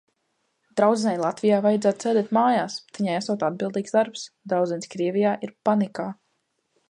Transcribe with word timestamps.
Draudzenei 0.79 1.19
Latvijā 1.23 1.59
vajadzētu 1.65 2.05
sēdēt 2.07 2.31
mājās, 2.37 2.79
bet 2.87 3.01
viņai 3.01 3.13
esot 3.19 3.47
atbildīgs 3.49 3.95
darbs. 3.97 4.25
Draudzenes 4.53 4.93
Krievijā 4.95 5.37
ir 5.49 5.55
panikā. 5.71 6.09